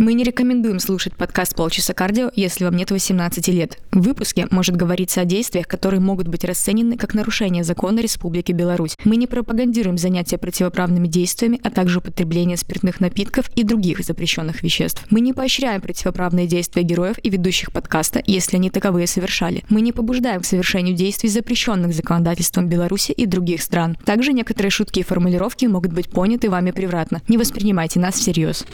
[0.00, 3.76] Мы не рекомендуем слушать подкаст «Полчаса кардио», если вам нет 18 лет.
[3.92, 8.96] В выпуске может говориться о действиях, которые могут быть расценены как нарушение закона Республики Беларусь.
[9.04, 15.04] Мы не пропагандируем занятия противоправными действиями, а также употребление спиртных напитков и других запрещенных веществ.
[15.10, 19.64] Мы не поощряем противоправные действия героев и ведущих подкаста, если они таковые совершали.
[19.68, 23.98] Мы не побуждаем к совершению действий, запрещенных законодательством Беларуси и других стран.
[24.06, 27.20] Также некоторые шутки и формулировки могут быть поняты вами превратно.
[27.28, 28.64] Не воспринимайте нас всерьез.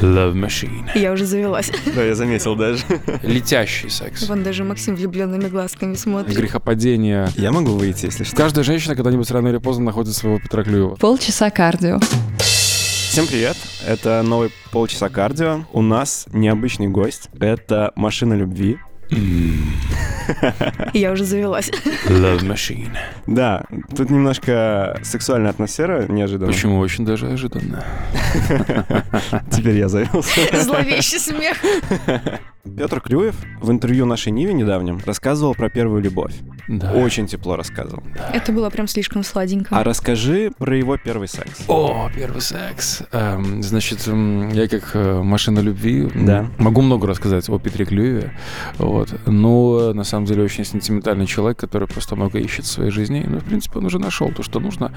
[0.00, 0.88] Love Machine.
[0.94, 1.70] Я уже завелась.
[1.94, 2.84] Да, я заметил даже.
[3.22, 4.28] Летящий секс.
[4.28, 6.36] Вон даже Максим влюбленными глазками смотрит.
[6.36, 7.28] Грехопадение.
[7.36, 8.36] Я могу выйти, если что.
[8.36, 10.96] Каждая женщина когда-нибудь рано или поздно находит своего Петра Клюева.
[10.96, 12.00] Полчаса кардио.
[12.38, 13.56] Всем привет.
[13.86, 15.64] Это новый полчаса кардио.
[15.72, 17.28] У нас необычный гость.
[17.38, 18.78] Это машина любви.
[20.92, 21.70] Я уже завелась.
[22.06, 22.96] Love Machine.
[23.26, 23.64] Да,
[23.96, 26.52] тут немножко сексуальная атмосфера неожиданно.
[26.52, 26.78] Почему?
[26.78, 27.84] Очень даже ожиданно.
[29.50, 30.40] Теперь я завелся.
[30.62, 31.58] Зловещий смех.
[32.76, 36.34] Петр Клюев в интервью нашей Ниве недавнем рассказывал про первую любовь.
[36.68, 36.92] Да.
[36.92, 38.02] Очень тепло рассказывал.
[38.32, 39.76] Это было прям слишком сладенько.
[39.76, 41.64] А расскажи про его первый секс.
[41.68, 43.02] О, первый секс.
[43.12, 46.46] Эм, значит, я как э, машина любви Да.
[46.58, 48.32] могу много рассказать о Петре Клюеве.
[48.78, 49.14] Вот.
[49.26, 53.24] Но на самом деле очень сентиментальный человек, который просто много ищет в своей жизни.
[53.26, 54.92] Ну, в принципе, он уже нашел то, что нужно.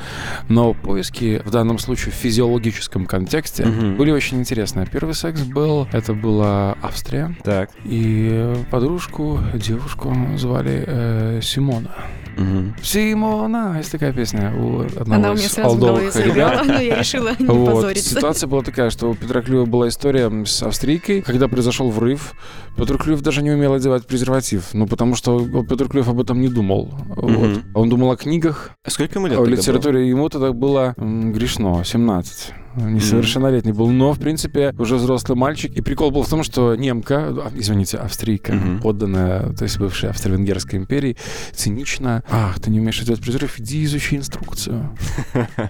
[0.50, 3.95] Но поиски в данном случае в физиологическом контексте Мгм.
[3.97, 4.85] были очень интересные.
[4.85, 7.35] Первый секс был, это была Австрия.
[7.44, 7.72] Так.
[7.83, 11.89] И э, подружку, девушку звали э, Симона.
[12.37, 12.75] Мгм.
[12.83, 13.75] Симона!
[13.77, 16.99] Есть такая песня у одного Она у из меня сразу в голове заиграла, но я
[16.99, 17.75] решила не Вот.
[17.75, 18.15] позориться.
[18.15, 22.33] Ситуация была такая, что у Петра Клюева была история с австрийкой, когда произошел врыв.
[22.75, 26.49] Петр Клюев даже не умел одевать презерватив, ну потому что Петр Клюев об этом не
[26.49, 26.93] думал.
[27.15, 27.31] Вот.
[27.31, 27.63] Мгм.
[27.73, 31.83] Он думал о книгах, А сколько ему лет тогда литературе ему тогда было м, грешно,
[31.85, 32.51] 17.
[32.75, 35.71] Несовершеннолетний был, но, в принципе, уже взрослый мальчик.
[35.75, 38.81] И прикол был в том, что немка, а, извините, австрийка, Мгм.
[38.81, 41.15] подданная, то есть бывшая Австро-Венгерской империи,
[41.53, 44.95] цинично, ах, ты не умеешь одевать презерватив, иди изучи инструкцию.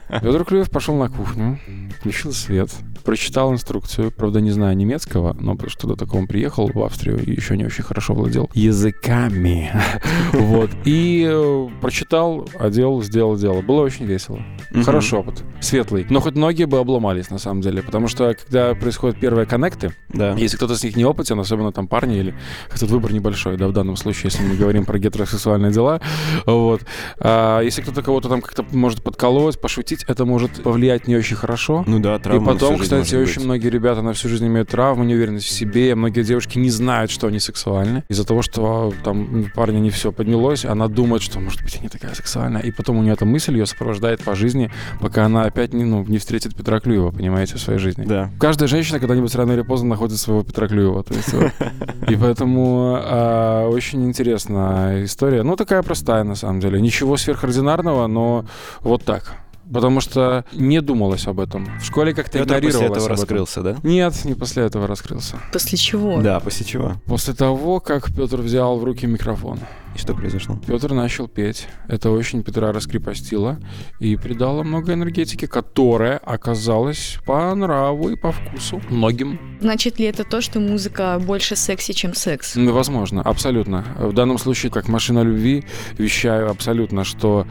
[0.10, 1.60] Петр Клюев пошел на кухню,
[2.00, 2.70] включил свет,
[3.06, 7.32] прочитал инструкцию, правда, не знаю немецкого, но что до такого он приехал в Австрию и
[7.32, 9.72] еще не очень хорошо владел языками.
[10.34, 10.70] Вот.
[10.86, 13.62] И э, прочитал, одел, сделал дело.
[13.62, 14.40] Было очень весело.
[14.84, 15.44] Хороший опыт.
[15.62, 16.06] Светлый.
[16.10, 17.82] Но хоть многие бы обломались, на самом деле.
[17.82, 22.18] Потому что, когда происходят первые коннекты, если кто-то с них не опытен, особенно там парни
[22.18, 22.36] или
[22.74, 26.02] этот выбор небольшой, да, в данном случае, если мы говорим про гетеросексуальные дела,
[26.46, 26.82] вот.
[27.20, 31.84] А если кто-то кого-то там как-то может подколоть, пошутить, это может повлиять не очень хорошо.
[31.88, 33.46] Ну да, И травма на потом, жизнь кстати, очень быть.
[33.46, 35.96] многие ребята на всю жизнь имеют травму, неуверенность в себе.
[35.96, 38.04] Многие девушки не знают, что они сексуальны.
[38.10, 41.76] Из-за того, что а, там у парня не все поднялось, она думает, что, может быть,
[41.76, 42.62] я не такая сексуальная.
[42.62, 46.04] И потом у нее эта мысль ее сопровождает по жизни, пока она опять не, ну,
[46.06, 48.06] не встретит Петра Клюева, понимаете, в своей жизни.
[48.06, 48.32] Да.
[48.40, 51.04] Каждая женщина когда-нибудь рано или поздно находит своего Петра Клюева.
[51.04, 51.52] То есть, вот.
[52.10, 55.44] И поэтому а, очень интересная история.
[55.44, 56.82] Ну, такая простая, на самом деле.
[56.82, 58.46] Ничего сверхординарного, но
[58.82, 59.36] вот так.
[59.72, 61.66] Потому что не думалось об этом.
[61.80, 63.12] В школе как-то после игнорировалось этого об этом.
[63.12, 63.78] раскрылся, да?
[63.84, 65.38] Нет, не после этого раскрылся.
[65.52, 66.22] После чего?
[66.22, 66.94] Да, после чего?
[67.06, 69.60] После того, как Петр взял в руки микрофон.
[69.96, 70.60] И что произошло?
[70.68, 71.68] Петр начал петь.
[71.88, 73.58] Это очень Петра раскрепостило
[74.00, 79.40] и придало много энергетики, которая оказалась по нраву и по вкусу многим.
[79.62, 82.56] Значит ли это то, что музыка больше секси, чем секс?
[82.56, 83.86] Ну, Возможно, абсолютно.
[83.98, 85.64] В данном случае, как машина любви,
[85.98, 87.48] вещаю абсолютно, что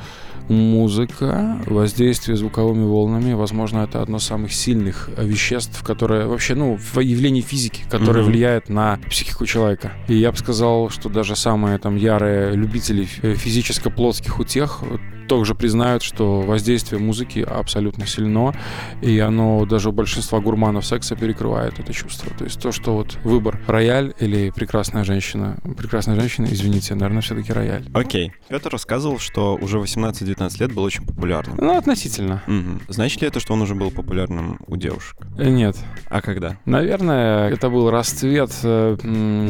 [0.49, 6.99] музыка, воздействие звуковыми волнами, возможно, это одно из самых сильных веществ, которое вообще, ну, в
[7.00, 8.31] явлении физики, которое Мгм.
[8.31, 9.93] влияет на психику человека.
[10.09, 14.81] И я бы сказал, что даже самые там ярые любители фи- физическо-плотских утех
[15.29, 18.55] также признают, что воздействие музыки абсолютно сильно,
[19.01, 22.31] и оно даже у большинства гурманов секса перекрывает это чувство.
[22.37, 25.57] То есть то, что вот выбор рояль или прекрасная женщина.
[25.77, 27.85] Прекрасная женщина, извините, наверное, все-таки рояль.
[27.95, 28.33] Окей.
[28.49, 31.56] Петр рассказывал, что уже 18-19 лет был очень популярным.
[31.61, 32.43] Ну, относительно.
[32.47, 32.83] Мгм.
[32.89, 35.17] Значит ли это, что он уже был популярным у девушек?
[35.39, 35.77] Э, Нет.
[36.09, 36.56] А когда?
[36.65, 38.97] Наверное, это был расцвет э,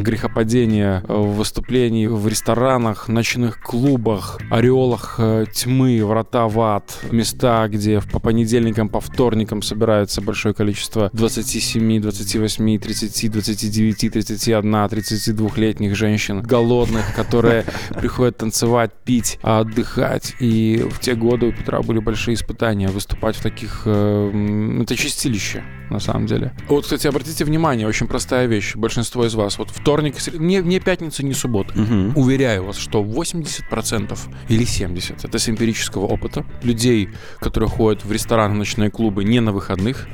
[0.02, 8.00] грехопадения в выступлений в ресторанах, ночных клубах, ореолах э, тьмы, врата в ад, места, где
[8.00, 17.14] по понедельникам, по вторникам собирается большое количество 27, 28, 30, 29, 31, 32-летних женщин, голодных,
[17.14, 20.34] которые приходят танцевать, пить, отдыхать.
[20.40, 23.82] И в те годы у Петра были большие испытания выступать в таких...
[23.86, 26.52] э, Это чистилище, на самом деле.
[26.68, 28.76] Вот, кстати, обратите внимание, очень простая вещь.
[28.76, 29.58] Большинство из вас.
[29.58, 31.72] Вот вторник, не, не пятница, не суббота.
[31.74, 32.12] Мгм.
[32.16, 34.18] Уверяю вас, что 80%
[34.48, 37.08] или 70% это с эмпирического опыта людей,
[37.40, 40.06] которые ходят в рестораны, ночные клубы не на выходных,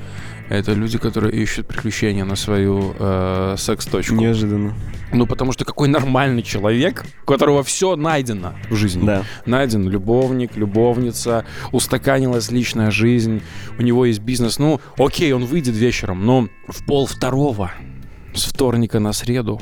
[0.51, 4.17] Это люди, которые ищут приключения на свою э, секс-точку.
[4.17, 4.75] Неожиданно.
[5.13, 9.07] Ну, потому что какой нормальный человек, у которого все найдено в жизни.
[9.07, 9.23] Да.
[9.47, 13.43] Найден любовник, любовница, устаканилась личная жизнь,
[13.79, 14.59] у него есть бизнес.
[14.59, 17.71] Ну, окей, он выйдет вечером, но в пол второго,
[18.35, 19.61] с вторника на среду,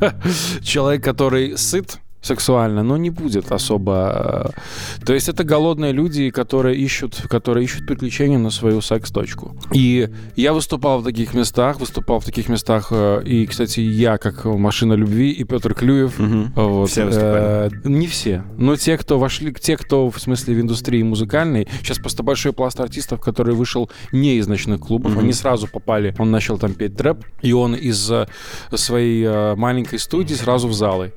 [0.62, 4.52] человек, который сыт, сексуально, но не будет особо...
[5.00, 9.56] э, То есть это голодные люди, которые ищут, которые ищут приключения на свою секс-точку.
[9.72, 14.44] И я выступал в таких местах, выступал в таких местах, э, и, кстати, я как
[14.44, 16.18] машина любви, и Петр Клюев.
[16.18, 16.52] Мгм.
[16.56, 17.70] Вот, Все выступали?
[17.84, 21.98] э, не все, но те, кто вошли, те, кто в смысле в индустрии музыкальной, сейчас
[21.98, 25.20] просто большой пласт артистов, который вышел не из ночных клубов, Мгм.
[25.20, 28.26] они сразу попали, он начал там петь трэп, и он из э,
[28.74, 31.12] своей э, маленькой студии сразу в залы.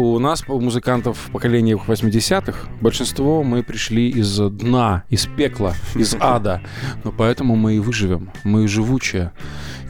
[0.00, 6.62] У нас, у музыкантов поколения 80-х, большинство мы пришли из дна, из пекла, из ада.
[7.04, 8.30] Но поэтому мы и выживем.
[8.42, 9.32] Мы живучие.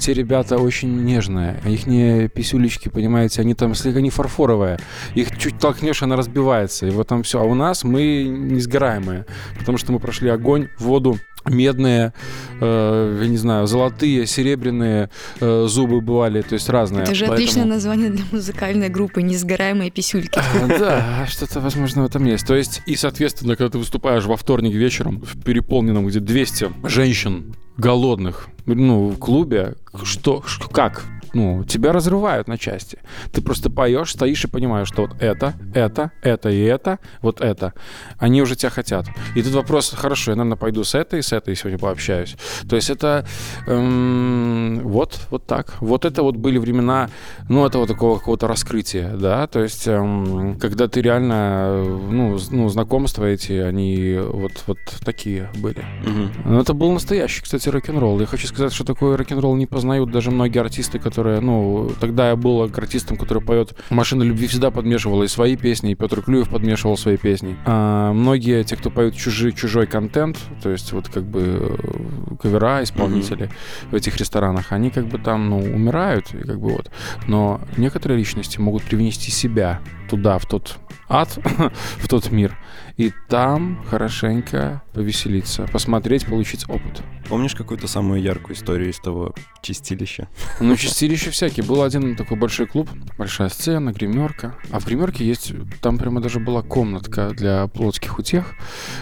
[0.01, 1.61] Те ребята очень нежные.
[1.65, 4.81] Их не писюлечки, понимаете, они там слегка не фарфоровые.
[5.15, 6.89] Их чуть толкнешь, она разбивается.
[6.89, 7.41] И вот там все.
[7.41, 9.27] А у нас мы несгораемые.
[9.61, 12.13] Потому что мы прошли огонь, воду, медные,
[12.61, 15.11] э, я не знаю, золотые, серебряные
[15.41, 17.03] э, зубы бывали, то есть разные.
[17.03, 20.41] Это же Поэтому- отличное название для музыкальной группы «Несгораемые писюльки».
[20.81, 22.47] Да, что-то, возможно, в этом есть.
[22.47, 27.55] То есть, и, соответственно, когда ты выступаешь во вторник вечером в переполненном, где 200 женщин
[27.77, 31.05] голодных, ну, в клубе, что, как?
[31.33, 32.99] Ну, тебя разрывают на части.
[33.33, 37.73] Ты просто поешь, стоишь и понимаешь, что вот это, это, это и это, вот это.
[38.19, 39.07] Они уже тебя хотят.
[39.35, 42.37] И тут вопрос, хорошо, я, наверное, пойду с этой, с этой сегодня пообщаюсь.
[42.69, 43.27] То есть это
[43.67, 45.75] эм, вот, вот так.
[45.81, 47.09] Вот это вот были времена,
[47.49, 53.25] ну, этого такого какого-то раскрытия, да, то есть эм, когда ты реально, ну, ну, знакомства
[53.25, 55.85] эти, они вот, вот такие были.
[56.05, 56.33] Мгм.
[56.45, 58.21] Но это был настоящий, кстати, рок-н-ролл.
[58.21, 62.37] Я хочу сказать, что такой рок-н-ролл не познают даже многие артисты, которые, ну, тогда я
[62.37, 66.97] был артистом, который поет «Машина любви» всегда подмешивала и свои песни, и Петр Клюев подмешивал
[66.97, 67.57] свои песни.
[67.65, 72.83] А многие, те, кто поют чужой, чужой контент, то есть вот как бы э, кавера,
[72.83, 73.51] исполнители
[73.91, 76.91] в этих ресторанах, они как бы там, ну, умирают, и как бы вот.
[77.27, 80.79] Но некоторые личности могут привнести себя туда, в тот
[81.09, 81.39] ад,
[81.99, 82.57] в тот мир,
[82.97, 87.03] и там хорошенько повеселиться, посмотреть, получить опыт.
[87.29, 90.29] Помнишь какую-то самую яркую историю из того чистилища?
[90.61, 91.65] Ну, чистилище всякие.
[91.65, 94.57] Был один такой большой клуб, большая сцена, гримерка.
[94.71, 98.55] А в гримерке есть, там прямо даже была комнатка для плотских утех,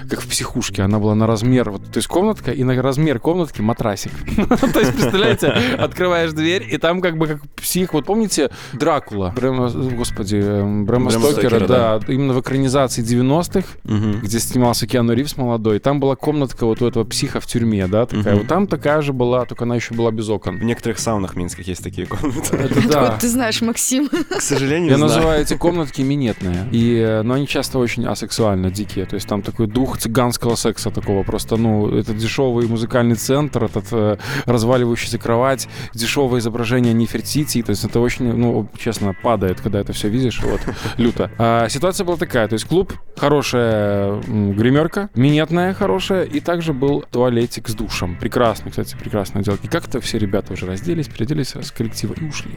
[0.09, 0.83] как в психушке.
[0.83, 4.13] Она была на размер, вот, то есть комнатка, и на размер комнатки матрасик.
[4.73, 5.47] То есть, представляете,
[5.79, 7.93] открываешь дверь, и там как бы как псих.
[7.95, 9.33] Вот помните Дракула?
[9.35, 12.01] Брэма, господи, эм, Брэма Стокера, да.
[12.07, 14.21] Именно в экранизации 90-х Мгм.
[14.21, 18.07] где снимался Киану Ривз молодой, там была комнатка вот у этого психа в тюрьме, да,
[18.07, 18.35] такая.
[18.35, 18.39] Мгм.
[18.39, 20.59] Вот там такая же была, только она еще была без окон.
[20.59, 22.57] В некоторых саунах минских есть такие комнаты.
[22.57, 23.19] Это да.
[23.19, 24.09] Ты знаешь, Максим.
[24.09, 25.13] К сожалению, Я знаю.
[25.13, 26.69] называю эти комнатки минетные.
[26.73, 29.07] И, э, но они часто очень асексуально дикие.
[29.07, 31.23] То есть там такой дух цыганского секса такого.
[31.23, 34.17] Просто, ну, это дешевый музыкальный центр, этот э,
[34.47, 37.63] разваливающаяся кровать, дешевое изображение Нефертити.
[37.63, 40.41] То есть это очень, ну, честно, падает, когда это все видишь.
[40.43, 40.61] Вот,
[40.97, 41.31] люто.
[41.39, 42.49] А ситуация была такая.
[42.49, 43.68] То есть клуб, хорошая
[44.27, 48.17] м, гримерка, минетная хорошая, и также был туалетик с душем.
[48.19, 49.61] Прекрасно, кстати, прекрасно делать.
[49.65, 52.53] И как-то все ребята уже разделись, переоделись с коллектива и ушли.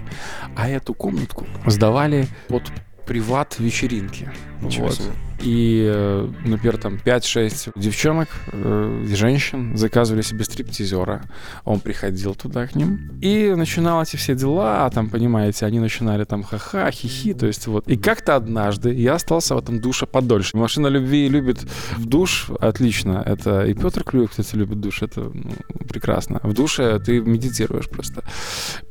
[0.56, 2.64] А эту комнатку сдавали под
[3.06, 4.32] приват вечеринки.
[4.62, 4.96] Ничего Вот.
[4.96, 5.12] себе.
[5.44, 11.24] И, э, например, там 5-6 девчонок, э, женщин заказывали себе стриптизера.
[11.66, 13.12] Он приходил туда к ним.
[13.22, 17.88] И начинал эти все дела, там, понимаете, они начинали там ха-ха, хихи, то есть вот.
[17.88, 20.58] И как-то однажды я остался в этом душе подольше.
[20.58, 21.62] Машина любви любит
[21.98, 23.24] в душ, отлично.
[23.26, 25.52] Это и Петр Клюев, кстати, любит душ, это ну,
[25.88, 26.40] прекрасно.
[26.44, 28.24] В душе ты медитируешь просто.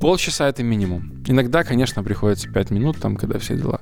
[0.01, 1.23] Полчаса это минимум.
[1.27, 3.81] Иногда, конечно, приходится 5 минут, там, когда все дела.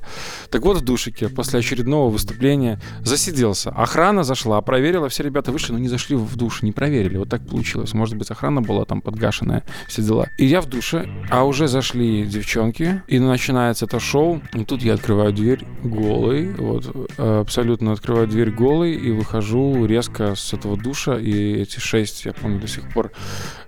[0.50, 2.57] Так вот, в душике после очередного выступления
[3.00, 3.70] засиделся.
[3.70, 7.18] Охрана зашла, проверила, все ребята вышли, но не зашли в душ, не проверили.
[7.18, 7.94] Вот так получилось.
[7.94, 10.28] Может быть, охрана была там подгашенная, все дела.
[10.36, 14.40] И я в душе, а уже зашли девчонки, и начинается это шоу.
[14.54, 20.52] И тут я открываю дверь голый, вот, абсолютно открываю дверь голый и выхожу резко с
[20.52, 23.12] этого душа, и эти шесть, я помню до сих пор,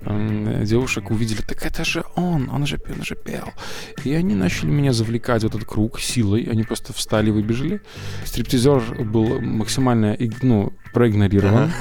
[0.03, 3.53] м, девушек увидели, так это же он, он же, он же пел.
[4.05, 6.49] И они начали меня завлекать в этот круг силой.
[6.51, 7.81] Они просто встали, выбежали.
[8.25, 11.73] Стриптизер был максимально, ну, проигнорирован.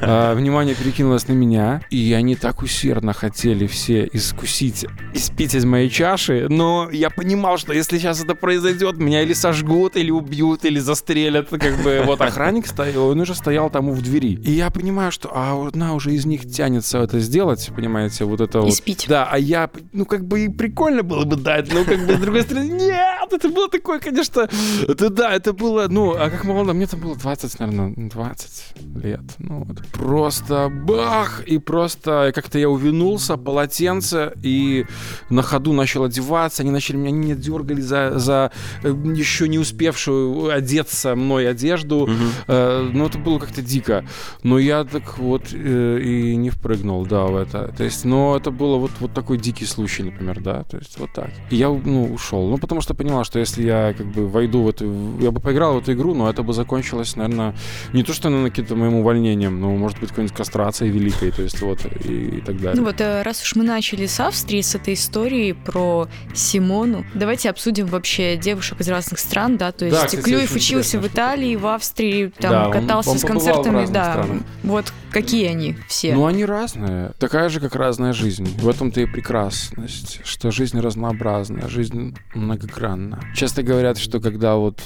[0.00, 5.88] А, внимание перекинулось на меня, и они так усердно хотели все искусить, испить из моей
[5.88, 10.78] чаши, но я понимал, что если сейчас это произойдет, меня или сожгут, или убьют, или
[10.78, 11.48] застрелят.
[11.48, 14.38] Как бы вот охранник стоял, он уже стоял там в двери.
[14.44, 18.60] И я понимаю, что а одна уже из них тянется это сделать, понимаете, вот это
[18.60, 18.70] вот.
[18.70, 19.06] Испить.
[19.08, 22.18] Да, а я, ну как бы и прикольно было бы дать, но как бы с
[22.18, 24.48] другой стороны, нет, это было такое, конечно,
[24.86, 28.57] это да, это было, ну, а как молодо, мне там было 20, наверное, 20
[29.02, 29.20] лет.
[29.38, 31.42] Ну, вот просто бах!
[31.46, 34.86] И просто как-то я увинулся, полотенце, и
[35.30, 36.62] на ходу начал одеваться.
[36.62, 38.50] Они начали меня, меня дергали за, за
[38.82, 42.06] э, еще не успевшую одеться мной одежду.
[42.06, 42.30] Мгм.
[42.48, 44.04] Э, ну, это было как-то дико.
[44.42, 47.72] Но я так вот э, и не впрыгнул, да, в это.
[47.76, 50.64] То есть, но это было вот, вот такой дикий случай, например, да.
[50.64, 51.30] То есть, вот так.
[51.50, 52.48] И я, ну, ушел.
[52.48, 55.18] Ну, потому что понимал, что если я как бы войду в эту...
[55.20, 57.54] Я бы поиграл в эту игру, но это бы закончилось, наверное,
[57.92, 61.60] не то, что наверное, каким-то моим увольнением, но, может быть, какой-нибудь кастрацией великой, то есть,
[61.60, 62.74] вот, и, и так далее.
[62.80, 67.50] Ну вот, э, раз уж мы начали с Австрии, с этой истории про Симону, давайте
[67.50, 71.56] обсудим вообще девушек из разных стран, да, то Да, есть кстати, Клюев учился в Италии,
[71.56, 74.42] в Австрии, там Да, он- катался он с побывал в концертами, да, странах.
[74.62, 76.14] вот какие они все.
[76.14, 77.12] Ну, они разные.
[77.18, 78.44] Такая же, как разная жизнь.
[78.60, 83.20] В этом-то и прекрасность, что жизнь разнообразна, жизнь многогранна.
[83.34, 84.82] Часто говорят, что когда вот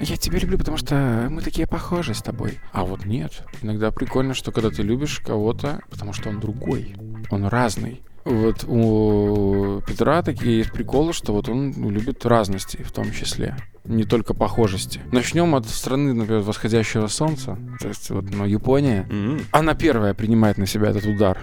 [0.00, 2.58] «я тебя люблю, потому что мы такие похожи с тобой».
[2.72, 3.44] А вот нет.
[3.62, 6.94] Иногда прикольно, что когда ты любишь кого-то, потому что он другой,
[7.30, 8.02] он разный.
[8.24, 14.04] Вот у Петра такие есть приколы, что вот он любит разности в том числе не
[14.04, 15.00] только похожести.
[15.10, 19.06] Начнем от страны, например, восходящего солнца, то есть вот ну, Япония.
[19.10, 19.40] М.
[19.52, 21.38] Она первая принимает на себя этот удар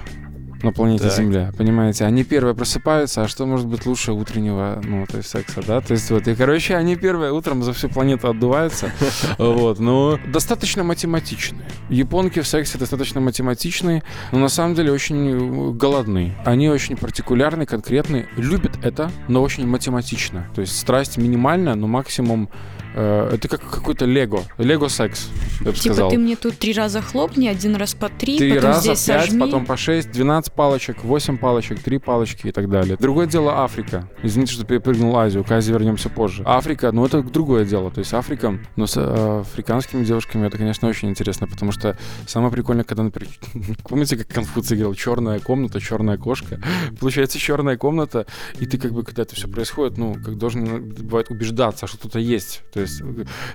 [0.64, 1.14] на планете Так.
[1.14, 2.06] Земля, понимаете?
[2.06, 5.82] Они первые просыпаются, а что может быть лучше утреннего, ну, то есть секса, да?
[5.82, 8.92] То есть вот, и, короче, они первые утром за всю планету отдуваются,
[9.38, 11.68] вот, но достаточно математичные.
[11.90, 16.36] Японки в сексе достаточно математичные, но на самом деле очень э, голодные.
[16.46, 20.48] Они очень партикулярны, конкретны, любят это, но очень математично.
[20.56, 22.50] То есть страсть минимальная, но максимум
[22.98, 26.10] это как какой-то лего, лего-секс, я бы Типа сказал.
[26.10, 29.26] ты мне тут три раза хлопни, один раз по три, Три потом раза, здесь пять,
[29.26, 29.40] сожми.
[29.40, 32.98] потом по шесть, 12 палочек, 8 палочек, 3 палочки и так далее.
[33.00, 34.10] Другое дело Африка.
[34.24, 36.42] Извините, что перепрыгнул Азию, к Азии вернемся позже.
[36.46, 37.92] Африка, ну это другое дело.
[37.92, 42.52] То есть Африка, но с э, африканскими девушками это, конечно, очень интересно, потому что самое
[42.52, 43.32] прикольное, когда, например,
[43.88, 46.60] помните, как Конфуций говорил, черная комната, черная кошка.
[47.00, 48.26] Получается, черная комната,
[48.60, 52.20] и ты как бы, когда это все происходит, ну, как должен, бывает, убеждаться, что что-то
[52.20, 52.62] есть.
[52.74, 52.87] То есть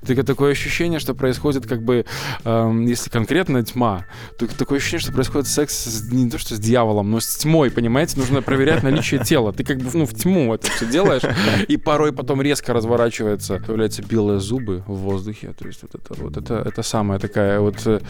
[0.06, 2.04] ты как такое ощущение, что происходит как бы,
[2.44, 4.06] эм, если конкретно тьма,
[4.38, 7.70] то такое ощущение, что происходит секс с- не то что с дьяволом, но с тьмой,
[7.70, 8.18] понимаете?
[8.18, 9.52] Нужно проверять наличие тела.
[9.52, 11.22] Ты как бы ну, в тьму это все делаешь,
[11.68, 15.52] и порой потом резко разворачивается, появляются белые зубы в воздухе.
[15.58, 18.00] То есть вот это вот это, это самая такая вот э,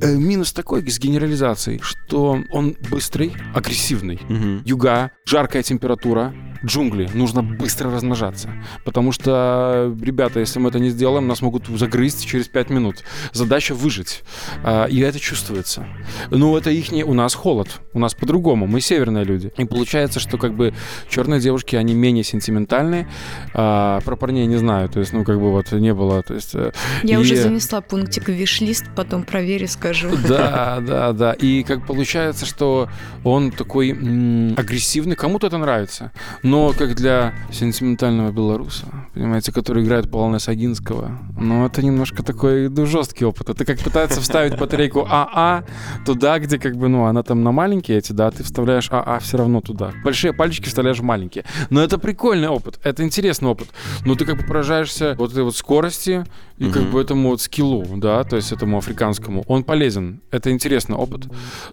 [0.00, 4.20] э, минус такой с генерализацией, что он быстрый, агрессивный.
[4.28, 4.62] Мгм.
[4.64, 6.32] Юга, жаркая температура,
[6.64, 8.48] джунгли, нужно быстро размножаться.
[8.84, 12.96] Потому что, ребята, если мы это не сделаем, нас могут загрызть через 5 минут.
[13.32, 14.22] Задача выжить.
[14.62, 15.86] А, И это чувствуется.
[16.30, 17.68] Ну, это их у нас холод.
[17.92, 18.66] У нас по-другому.
[18.66, 19.52] Мы северные люди.
[19.56, 20.74] И получается, что как бы
[21.08, 23.08] черные девушки, они менее сентиментальные.
[23.54, 24.88] А, про парней не знаю.
[24.88, 26.22] То есть, ну, как бы вот не было.
[26.22, 30.10] То есть, э, Я и- уже занесла пунктик в виш-лист, потом проверю, скажу.
[30.28, 31.32] да, да, да.
[31.32, 32.88] И как получается, что
[33.24, 36.12] он такой м, агрессивный, кому-то это нравится.
[36.42, 42.84] Но как для сентиментального белоруса, понимаете, который играет Полона Сагинского, ну это немножко такой ну,
[42.84, 43.48] жесткий опыт.
[43.48, 45.64] Это как пытается вставить батарейку АА
[46.04, 49.18] туда, где как бы, ну, она там на маленькие эти, да, а ты вставляешь АА
[49.20, 49.92] все равно туда.
[50.04, 51.44] Большие пальчики вставляешь в маленькие.
[51.70, 53.68] Но это прикольный опыт, это интересный опыт.
[54.04, 56.24] Но ты как бы поражаешься вот этой вот скорости
[56.58, 56.90] и как Мгм.
[56.92, 59.44] бы этому вот скиллу, да, то есть этому африканскому.
[59.48, 61.22] Он полезен, это интересный опыт.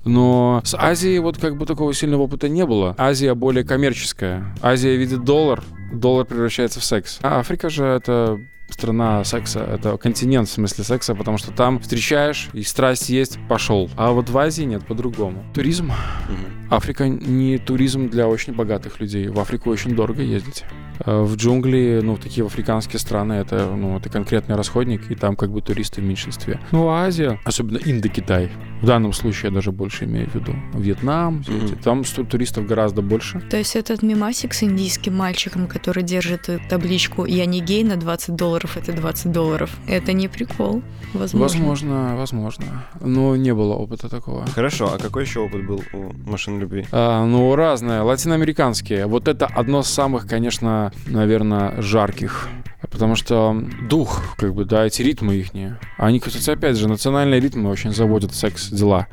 [0.06, 2.96] Но с Азией вот как бы такого сильного опыта не было.
[2.98, 4.56] Азия более коммерческая.
[4.62, 7.20] Азия видит доллар, доллар превращается в секс.
[7.22, 12.50] А Африка же это страна секса, это континент в смысле секса, потому что там встречаешь,
[12.54, 13.90] и страсть есть, пошел.
[13.98, 15.44] А вот в Азии нет, по-другому.
[15.54, 15.88] Туризм.
[15.88, 16.74] Мгм.
[16.74, 19.28] Африка не туризм для очень богатых людей.
[19.28, 20.64] В Африку очень дорого ездить.
[21.06, 25.52] Э, В джунгли, ну, такие африканские страны, это, ну, это конкретный расходник, и там как
[25.52, 26.60] бы туристы в меньшинстве.
[26.72, 28.50] Ну, а Азия, особенно Индокитай,
[28.82, 30.54] в данном случае я даже больше имею в виду.
[30.74, 33.40] Вьетнам, эти, там туристов гораздо больше.
[33.50, 38.36] То есть этот мимасик с индийским мальчиком, который держит табличку «Я не гей» на 20
[38.36, 39.70] долларов, это 20 долларов.
[39.88, 40.82] Это не прикол,
[41.14, 41.40] возможно.
[41.40, 42.66] Возможно, возможно.
[43.02, 44.46] Но не было опыта такого.
[44.48, 46.86] Хорошо, а какой еще опыт был у машин любви?
[46.92, 48.02] А, ну, разные.
[48.02, 49.06] Латиноамериканские.
[49.06, 52.50] Вот это одно из самых, конечно, наверное, жарких
[52.90, 55.52] потому что дух, как бы, да, эти ритмы их,
[55.98, 59.08] они, кстати, опять же, национальные ритмы очень заводят секс-дела.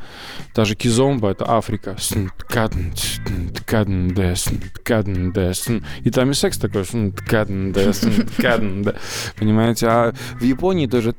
[0.55, 1.97] Даже кизомба— это Африка.
[6.05, 6.85] И там и секс такой.
[9.39, 9.87] Понимаете?
[9.89, 11.15] А в Японии тоже...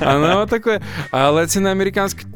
[0.00, 0.80] Она вот такое.
[1.10, 2.26] А латиноамериканский...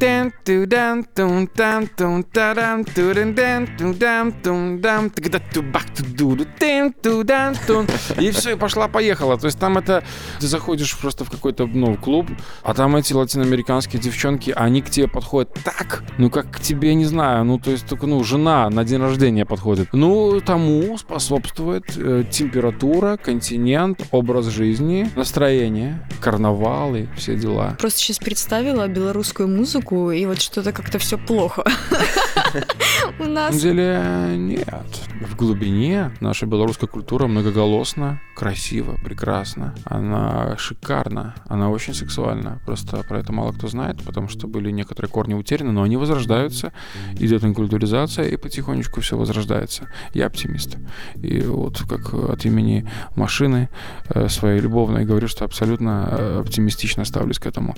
[8.19, 9.39] И все, и пошла-поехала.
[9.39, 10.05] То есть там это...
[10.41, 12.31] Ты заходишь просто в какой-то, ну, клуб,
[12.63, 17.05] а там эти латиноамериканские девчонки, они к тебе подходят так, ну, как к тебе, не
[17.05, 19.89] знаю, ну, то есть только, ну, жена на день рождения подходит.
[19.93, 27.77] Ну, тому способствует э, температура, континент, образ жизни, настроение, карнавалы, все дела.
[27.79, 31.65] Просто сейчас представила белорусскую музыку, и вот что-то как-то все плохо.
[33.19, 33.55] У нас...
[33.55, 34.87] На деле нет.
[35.21, 39.75] В глубине наша белорусская культура многоголосна, красиво, прекрасна.
[39.85, 42.61] Она шикарна, она очень сексуальна.
[42.67, 46.73] Просто про это мало кто знает, потому что были некоторые корни утеряны, но они возрождаются.
[47.19, 49.89] Идет инкультуризация, и потихонечку все возрождается.
[50.13, 50.77] Я оптимист.
[51.17, 53.69] И вот как от имени машины
[54.09, 57.75] э, своей любовной говорю, что абсолютно э, оптимистично ставлюсь к этому.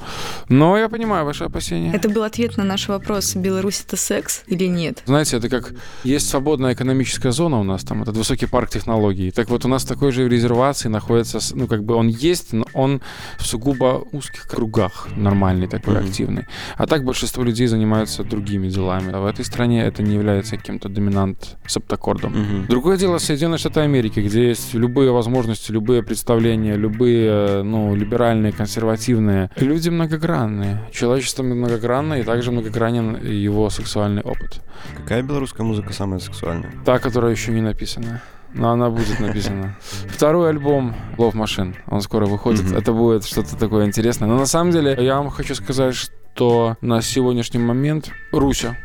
[0.49, 1.93] Но я понимаю ваши опасения.
[1.93, 5.03] Это был ответ на наш вопрос, Беларусь это секс или нет?
[5.07, 9.31] Знаете, это как есть свободная экономическая зона у нас, там этот высокий парк технологий.
[9.31, 12.67] Так вот у нас такой же в резервации находится, ну как бы он есть, но
[12.75, 13.01] он
[13.39, 16.09] в сугубо узких кругах, нормальный такой, mm-hmm.
[16.09, 16.47] активный.
[16.77, 19.13] А так большинство людей занимаются другими делами.
[19.13, 22.35] А в этой стране это не является каким-то доминант септаккордом.
[22.35, 22.67] Mm-hmm.
[22.69, 29.51] Другое дело Соединенные Штаты Америки, где есть любые возможности, любые представления, любые, ну, либеральные, консервативные.
[29.57, 30.83] Люди многогранные.
[30.93, 34.56] Человечество многогранное, и также многогранен его сексуальный опыт.
[34.97, 36.73] Какая белорусская музыка самая сексуальная?
[36.85, 38.23] Та, которая еще не написана.
[38.55, 39.77] Но она будет написана.
[40.09, 42.73] Второй альбом Love Machine, он скоро выходит.
[42.73, 44.29] Это будет что-то такое интересное.
[44.29, 48.77] Но на самом деле я вам хочу сказать, что на сегодняшний момент Руся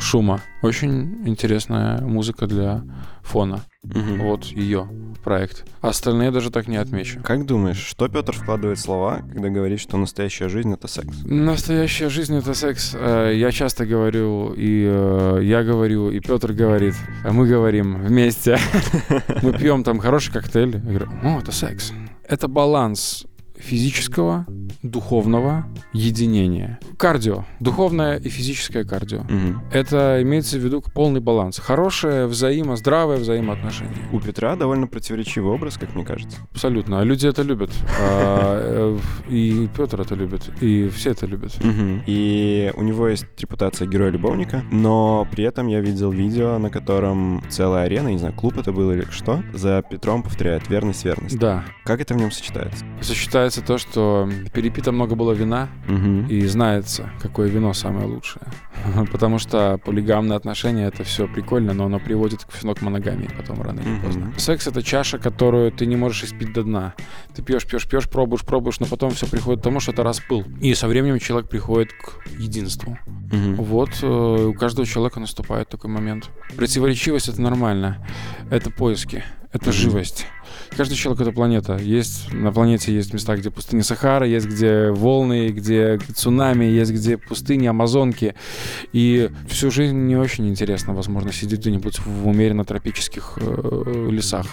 [0.00, 2.82] Шума очень интересная музыка для
[3.22, 3.60] фона.
[3.84, 4.22] Угу.
[4.22, 4.88] Вот ее
[5.28, 5.66] проект.
[5.82, 7.20] Остальные даже так не отмечу.
[7.22, 11.14] Как думаешь, что Петр вкладывает в слова, когда говорит, что настоящая жизнь это секс?
[11.26, 12.96] Настоящая жизнь это секс.
[12.98, 16.94] Э, я часто говорю, и э, я говорю, и Петр говорит,
[17.24, 18.58] а мы говорим вместе.
[19.42, 20.76] Мы пьем там хороший коктейль.
[20.76, 21.92] Я говорю, о, это секс.
[22.24, 23.26] Это баланс
[23.58, 24.46] физического,
[24.82, 26.78] духовного единения.
[26.96, 27.44] Кардио.
[27.60, 29.20] Духовное и физическое кардио.
[29.20, 29.62] Угу.
[29.72, 31.58] Это имеется в виду полный баланс.
[31.58, 33.96] Хорошее, взаимо, здравое взаимоотношение.
[34.12, 36.38] У Петра довольно противоречивый образ, как мне кажется.
[36.52, 37.00] Абсолютно.
[37.00, 37.70] А люди это любят.
[38.00, 40.50] А, э, и Петр это любит.
[40.60, 41.56] И все это любят.
[42.06, 47.84] И у него есть репутация героя-любовника, но при этом я видел видео, на котором целая
[47.84, 51.38] арена, не знаю, клуб это был или что, за Петром повторяет верность, верность.
[51.38, 51.64] Да.
[51.84, 52.84] Как это в нем сочетается?
[53.00, 56.26] Сочетается нравится то, что перепито много было вина, угу.
[56.28, 58.42] и знается, какое вино самое лучшее.
[59.12, 63.62] Потому что полигамные отношения это все прикольно, но оно приводит к, все к моногамии потом
[63.62, 64.34] рано или поздно.
[64.36, 66.94] Секс это чаша, которую ты не можешь испить до дна.
[67.34, 70.44] Ты пьешь, пьешь, пьешь, пробуешь, пробуешь, но потом все приходит к тому, что это распыл.
[70.60, 72.98] И со временем человек приходит к единству.
[73.32, 73.62] Угу.
[73.62, 76.28] Вот э, у каждого человека наступает такой момент.
[76.54, 78.06] Противоречивость это нормально.
[78.50, 80.26] Это поиски, это живость.
[80.76, 81.76] Каждый человек— это планета.
[81.76, 87.16] Есть, на планете есть места, где пустыня Сахара, есть где волны, где цунами, есть где
[87.18, 88.34] пустыни, Амазонки.
[88.92, 94.46] И всю жизнь не очень интересно, возможно, сидеть где-нибудь в умеренно тропических э, лесах.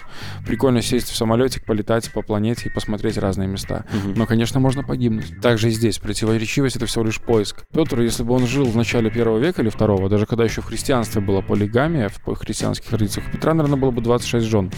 [0.46, 3.86] Прикольно сесть в самолетик, полетать по планете и посмотреть разные места.
[3.92, 4.14] Угу.
[4.16, 5.40] Но, конечно, можно погибнуть.
[5.42, 6.00] Также и здесь.
[6.00, 7.66] Противоречивость— это всего лишь поиск.
[7.74, 10.66] Петр, если бы он жил в начале первого века или второго, даже когда еще в
[10.66, 14.72] христианстве была полигамия, в христианских традициях, у Петра, наверное, было бы 26 жен.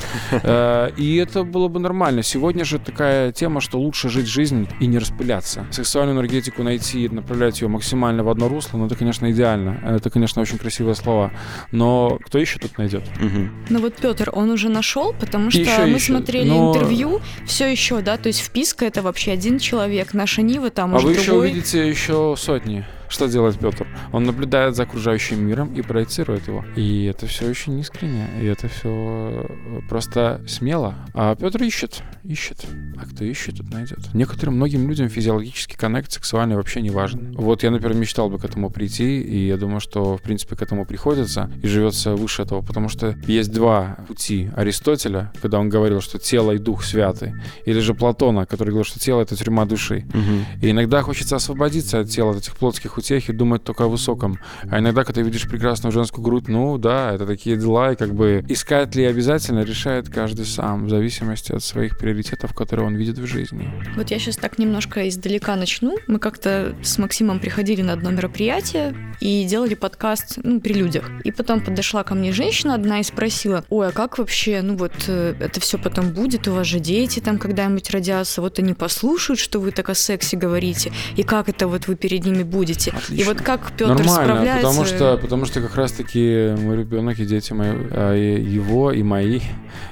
[0.43, 2.23] Э, и это было бы нормально.
[2.23, 5.65] Сегодня же такая тема, что лучше жить жизнь и не распыляться.
[5.71, 9.79] Сексуальную энергетику найти и направлять ее максимально в одно русло, ну это, конечно, идеально.
[9.85, 11.31] Это, конечно, очень красивые слова.
[11.71, 13.03] Но кто ищет, тот найдет.
[13.17, 13.49] Угу.
[13.69, 16.07] Ну вот Петр, он уже нашел, потому что еще мы ищет.
[16.07, 16.73] смотрели Но...
[16.73, 20.97] интервью, все еще, да, то есть вписка это вообще один человек, наша Нива там а
[20.97, 21.23] уже вы другой.
[21.23, 22.85] еще увидите еще сотни.
[23.10, 23.88] Что делает Петр?
[24.12, 26.65] Он наблюдает за окружающим миром и проецирует его.
[26.76, 30.96] И это все очень искренне, и это все э, просто смело.
[31.13, 32.65] А Петр ищет, ищет.
[32.98, 34.00] А кто ищет, тот найдет.
[34.13, 37.34] Некоторым многим людям физиологический коннект сексуальный вообще не важен.
[37.38, 40.62] Вот я, например, мечтал бы к этому прийти, и я думаю, что, в принципе, к
[40.62, 46.02] этому приходится и живется выше этого, потому что есть два пути Аристотеля, когда он говорил,
[46.02, 47.34] что тело и дух святы,
[47.65, 50.06] или же Платона, который говорил, что тело— это тюрьма души.
[50.10, 50.65] Угу.
[50.65, 54.39] И иногда хочется освободиться от тела, от этих плотских их утехи, думать только о высоком.
[54.69, 58.43] А иногда, когда видишь прекрасную женскую грудь, ну да, это такие дела, и как бы
[58.49, 63.25] искать ли обязательно решает каждый сам, в зависимости от своих приоритетов, которые он видит в
[63.25, 63.69] жизни.
[63.95, 65.97] Вот я сейчас так немножко издалека начну.
[66.07, 71.10] Мы как-то с Максимом приходили на одно мероприятие и делали подкаст ну, при людях.
[71.23, 74.93] И потом подошла ко мне женщина одна и спросила, ой, а как вообще, ну вот
[75.07, 79.39] э, это все потом будет, у вас же дети там когда-нибудь родятся, вот они послушают,
[79.39, 82.87] что вы так о сексе говорите, и как это вот вы перед ними будете.
[82.89, 83.21] Отлично.
[83.21, 84.67] И вот как Петр Нормально, справляется...
[84.67, 89.41] потому что, потому что как раз-таки мой ребенок и дети мои, а, его и мои,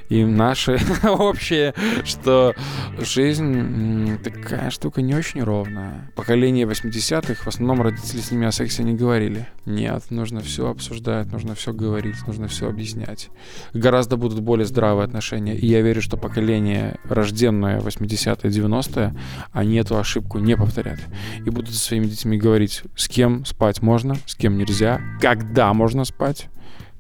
[0.10, 2.54] и наши общие, что
[3.00, 6.12] жизнь такая штука не очень ровная.
[6.16, 9.48] Поколение 80-х, в основном родители с ними о сексе не говорили.
[9.66, 13.30] Нет, нужно все обсуждать, нужно все говорить, нужно все объяснять.
[13.74, 15.56] Гораздо будут более здравые отношения.
[15.56, 19.16] И я верю, что поколение, рожденное 80-е, 90-е,
[19.52, 21.00] они эту ошибку не повторят.
[21.46, 26.06] И будут со своими детьми говорить, с кем спать можно, с кем нельзя, когда можно
[26.06, 26.48] спать,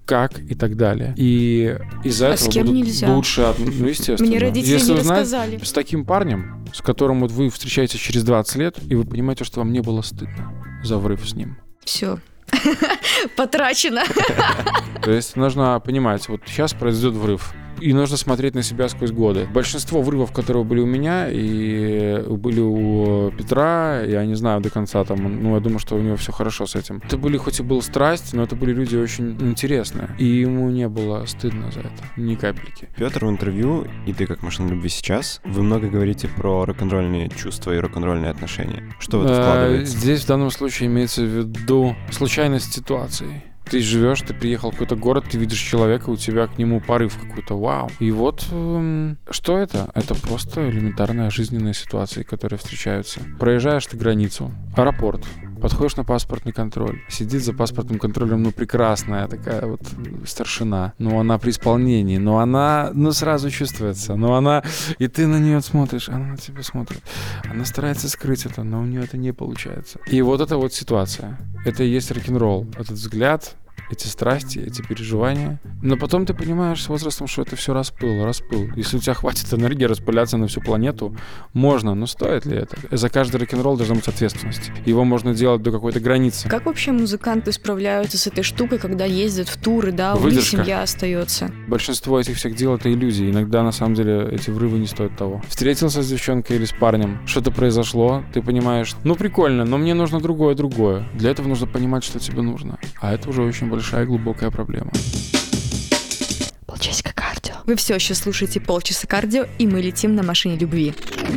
[0.06, 1.14] как и так далее.
[1.18, 3.14] И из-за а этого с кем будут нельзя?
[3.14, 4.30] лучше, ну естественно.
[4.30, 5.60] Мне родители Если не узнать, рассказали.
[5.64, 9.60] с таким парнем, с которым вот вы встречаетесь через 20 лет, и вы понимаете, что
[9.60, 11.58] вам не было стыдно за врыв с ним.
[11.84, 12.20] Все.
[13.36, 14.04] Потрачено.
[15.04, 17.54] То есть нужно понимать, вот сейчас произойдет врыв.
[17.80, 19.48] И нужно смотреть на себя сквозь годы.
[19.54, 25.04] Большинство врывов, которые были у меня и были у Петра, я не знаю до конца
[25.04, 27.02] там, ну, я думаю, что у него все хорошо с этим.
[27.06, 30.10] Это были, хоть и был страсть, но это были люди очень интересные.
[30.18, 32.90] И ему не было стыдно за это, ни капельки.
[32.96, 37.74] Петр в интервью, и ты как машина любви сейчас, вы много говорите про рок-н-ролльные чувства
[37.74, 38.84] и рок-н-ролльные отношения.
[39.00, 39.98] Что в это Э, вкладывается?
[39.98, 43.44] Здесь в данном случае имеется в виду случайность ситуации.
[43.70, 47.18] Ты живешь, ты приехал в какой-то город, ты видишь человека, у тебя к нему порыв
[47.20, 47.90] какой-то, вау.
[48.00, 49.92] И вот эм, что это?
[49.96, 53.22] Это просто элементарная жизненная ситуация, которые встречаются.
[53.40, 59.66] Проезжаешь ты границу, аэропорт, подходишь на паспортный контроль, сидит за паспортным контролем, ну, прекрасная такая
[59.66, 59.82] вот
[60.26, 64.64] старшина, но она при исполнении, но она, ну, сразу чувствуется, но она,
[65.00, 67.02] и ты на нее смотришь, она на тебя смотрит,
[67.50, 70.00] она старается скрыть это, но у нее это не получается.
[70.08, 73.56] И вот эта вот ситуация, это и есть рок-н-ролл, этот взгляд,
[73.90, 75.60] эти страсти, эти переживания.
[75.82, 78.70] Но потом ты понимаешь с возрастом, что это все распыл, распыл.
[78.76, 81.16] Если у тебя хватит энергии распыляться на всю планету,
[81.54, 82.78] можно, но стоит ли это?
[82.92, 84.72] За каждый рок-н-ролл должна быть ответственность.
[84.86, 86.50] Его можно делать до какой-то границы.
[86.50, 90.58] Как вообще музыканты справляются с этой штукой, когда ездят в туры, да, у них Выдержка.
[90.58, 91.52] семья остается?
[91.68, 93.30] Большинство этих всех дел это иллюзии.
[93.30, 95.42] Иногда на самом деле эти врывы не стоят того.
[95.48, 100.20] Встретился с девчонкой или с парнем, что-то произошло, ты понимаешь, ну прикольно, но мне нужно
[100.20, 101.08] другое, другое.
[101.14, 102.80] Для этого нужно понимать, что тебе нужно.
[103.00, 104.92] А это уже очень большая и глубокая проблема.
[107.66, 110.94] Вы все еще слушаете полчаса кардио, и мы летим на машине любви.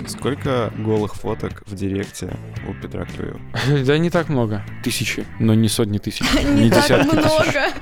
[0.07, 2.37] Сколько голых фоток в директе
[2.69, 3.41] у Петра Клюева?
[3.87, 4.63] Да не так много.
[4.85, 6.21] Тысячи, но не сотни тысяч.
[6.55, 7.25] Не так десятки тысяч.
[7.25, 7.73] много.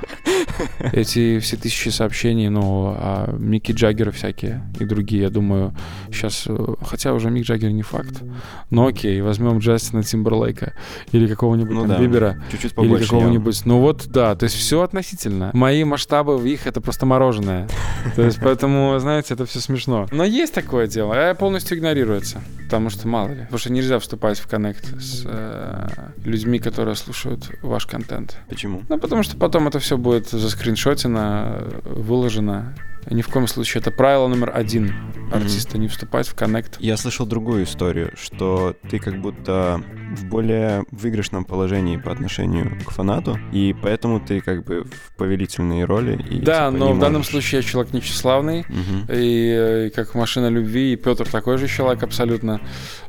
[0.92, 5.74] Эти все тысячи сообщений, ну, а Микки Джаггеры всякие и другие, я думаю,
[6.10, 6.46] сейчас,
[6.82, 8.22] хотя уже Мик Джаггер не факт,
[8.70, 10.72] но окей, возьмем Джастина Тимберлейка
[11.12, 13.04] или какого-нибудь Ну там да, Бибера, Чуть-чуть или побольше.
[13.04, 13.18] явно.
[13.18, 15.50] какого-нибудь, ну вот, да, то есть все относительно.
[15.52, 17.68] Мои масштабы в их это просто мороженое.
[18.14, 20.06] То есть поэтому, знаете, это все смешно.
[20.10, 23.40] Но есть такое дело, а полностью игнорируется, потому что мало ли.
[23.42, 25.88] Потому что нельзя вступать в коннект с э,
[26.24, 28.36] людьми, которые слушают ваш контент.
[28.48, 28.82] Почему?
[28.88, 32.74] Ну, потому что потом это все будет заскриншотено, выложено.
[33.10, 34.92] Ни в коем случае это правило номер один
[35.32, 36.76] артиста не вступать в коннект.
[36.80, 39.80] Я слышал другую историю, что ты как будто
[40.16, 45.84] в более выигрышном положении по отношению к фанату, и поэтому ты как бы в повелительной
[45.84, 46.20] роли.
[46.30, 47.30] И, Да, типа, но не в данном можешь.
[47.32, 49.06] случае я человек нечиславный, Мгм.
[49.12, 52.60] и, э, как машина любви, и Петр такой же человек абсолютно.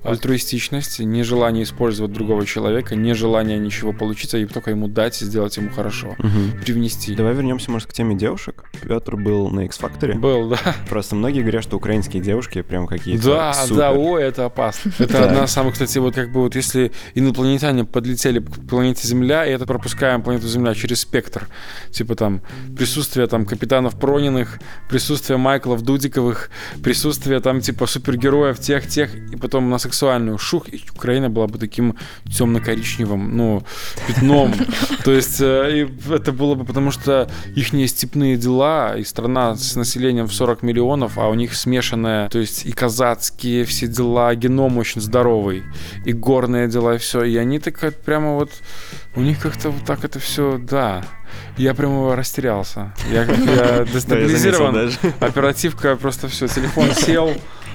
[0.03, 5.69] Альтруистичность, нежелание использовать другого человека, нежелание ничего получить, а только ему дать и сделать ему
[5.69, 6.15] хорошо.
[6.17, 6.61] Мгм.
[6.61, 7.13] Привнести.
[7.15, 8.63] Давай вернемся, может, к теме девушек.
[8.81, 10.15] Петр был на X Factor.
[10.15, 10.57] Был, да.
[10.89, 13.75] Просто многие говорят, что украинские девушки прям какие-то Да, супер.
[13.77, 14.91] да, ой, это опасно.
[14.99, 19.45] Это одна из самых, кстати, вот как бы вот если инопланетяне подлетели к планете Земля,
[19.45, 21.47] и это пропускаем планету Земля через спектр,
[21.91, 22.41] типа там
[22.77, 26.49] присутствие там капитанов Прониных, присутствие Майклов Дудиковых,
[26.83, 31.57] присутствие там типа супергероев тех, тех, и потом на сексуальную шух, и Украина была бы
[31.57, 31.95] таким
[32.25, 33.63] темно-коричневым, ну,
[34.07, 34.53] пятном.
[35.03, 40.27] То есть э, это было бы потому, что их степные дела, и страна с населением
[40.27, 45.01] в 40 миллионов, а у них смешанная, то есть и казацкие все дела, геном очень
[45.01, 45.63] здоровый,
[46.05, 47.23] и горные дела, и все.
[47.23, 48.51] И они так прямо вот,
[49.15, 51.03] у них как-то вот так это все, да.
[51.57, 52.93] Я прямо растерялся.
[53.11, 54.91] Я, я дестабилизирован.
[55.19, 57.31] Оперативка просто все, телефон сел,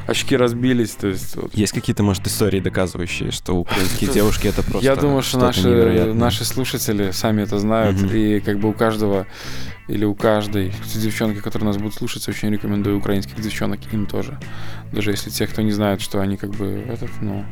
[0.07, 1.37] очки разбились, то есть...
[1.37, 1.55] Вот.
[1.55, 6.45] Есть какие-то, может, истории, доказывающие, что украинские девушки это просто Я думаю, что наши, наши
[6.45, 8.15] слушатели сами это знают, Мгм.
[8.15, 9.27] и как бы у каждого
[9.89, 14.39] или у каждой девчонки, которые нас будут слушать, очень рекомендую украинских девчонок им тоже.
[14.93, 17.45] Даже если те, кто не знает, что они как бы этот, ну,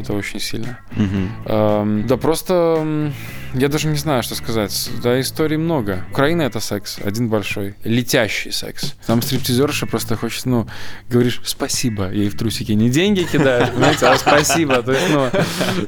[0.00, 0.78] это очень сильно.
[0.96, 1.30] Мгм.
[1.46, 3.12] Эм, да просто
[3.54, 4.90] я даже не знаю, что сказать.
[5.02, 6.04] Да, историй много.
[6.10, 8.94] Украина это секс, один большой, летящий секс.
[9.06, 10.68] Там стриптизерша просто хочет, ну,
[11.08, 14.82] говоришь спасибо ей в трусики, не деньги кидаешь, понимаете, а спасибо.
[14.82, 15.26] То есть, ну,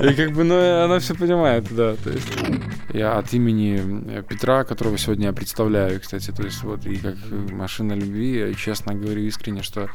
[0.09, 1.95] и как бы, ну, она все понимает, да.
[1.95, 2.29] То есть
[2.93, 3.81] я от имени
[4.19, 8.55] э, Петра, которого сегодня я представляю, кстати, то есть вот и как машина любви, я
[8.55, 9.89] честно говорю искренне, что